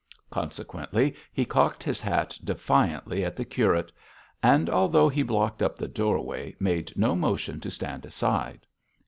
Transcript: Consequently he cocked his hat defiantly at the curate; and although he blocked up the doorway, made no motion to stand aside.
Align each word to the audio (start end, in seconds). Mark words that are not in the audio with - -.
Consequently 0.31 1.13
he 1.31 1.45
cocked 1.45 1.83
his 1.83 2.01
hat 2.01 2.35
defiantly 2.43 3.23
at 3.23 3.35
the 3.35 3.45
curate; 3.45 3.91
and 4.41 4.67
although 4.67 5.07
he 5.07 5.21
blocked 5.21 5.61
up 5.61 5.77
the 5.77 5.87
doorway, 5.87 6.55
made 6.59 6.91
no 6.97 7.15
motion 7.15 7.59
to 7.59 7.69
stand 7.69 8.03
aside. 8.03 8.65